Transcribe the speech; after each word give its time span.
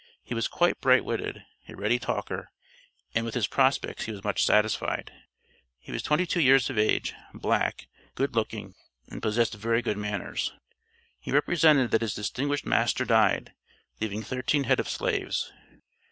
He 0.23 0.33
was 0.33 0.47
quite 0.47 0.81
bright 0.81 1.05
witted, 1.05 1.43
a 1.69 1.75
ready 1.75 1.99
talker, 1.99 2.49
and 3.13 3.23
with 3.23 3.35
his 3.35 3.45
prospects 3.45 4.05
he 4.05 4.11
was 4.11 4.23
much 4.23 4.43
satisfied. 4.43 5.13
He 5.77 5.91
was 5.91 6.01
twenty 6.01 6.25
two 6.25 6.41
years 6.41 6.71
of 6.71 6.79
age, 6.79 7.13
black, 7.35 7.85
good 8.15 8.35
looking, 8.35 8.73
and 9.09 9.21
possessed 9.21 9.53
very 9.53 9.83
good 9.83 9.99
manners. 9.99 10.53
He 11.19 11.31
represented, 11.31 11.91
that 11.91 12.01
his 12.01 12.15
distinguished 12.15 12.65
master 12.65 13.05
died, 13.05 13.53
leaving 13.99 14.23
thirteen 14.23 14.63
head 14.63 14.79
of 14.79 14.89
slaves. 14.89 15.51